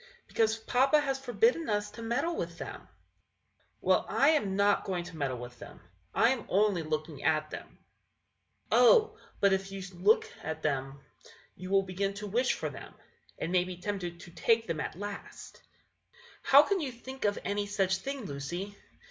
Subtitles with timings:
[0.27, 2.89] "Because papa has forbidden us to meddle with them." Henry.
[3.81, 5.79] "Well, I am not going to meddle with them;
[6.11, 7.77] I am only looking at them." Lucy.
[8.71, 9.17] "Oh!
[9.39, 11.01] but if you look much at them,
[11.55, 12.95] you will begin to wish for them,
[13.37, 16.07] and may be tempted to take them at last." Henry.
[16.41, 18.75] "How can you think of any such thing, Lucy?